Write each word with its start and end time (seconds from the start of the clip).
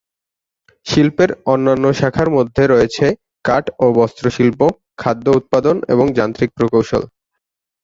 শিল্পের 0.85 1.31
অন্যান্য 1.45 1.85
শাখার 1.93 2.29
মধ্যে 2.37 2.63
রয়েছে 2.67 3.05
কাঠ 3.45 3.65
ও 3.79 3.95
বস্ত্র 3.99 4.25
শিল্প, 4.29 4.59
খাদ্য 4.97 5.25
উৎপাদন 5.39 5.75
এবং 5.93 6.05
যান্ত্রিক 6.17 6.49
প্রকৌশল। 6.57 7.03